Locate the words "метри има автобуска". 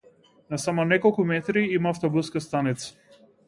1.33-2.45